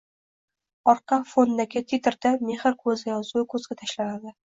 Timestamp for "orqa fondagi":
0.93-1.83